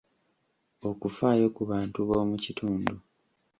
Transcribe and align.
Okufaayo 0.89 1.47
ku 1.55 1.61
bantu 1.71 1.99
b’omu 2.07 2.35
kitundu. 2.43 2.93